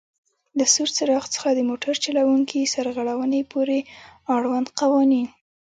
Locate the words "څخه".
1.35-1.49